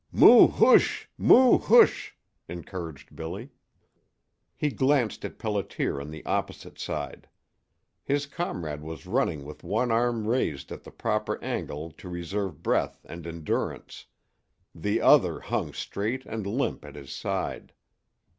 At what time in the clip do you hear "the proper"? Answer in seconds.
10.85-11.39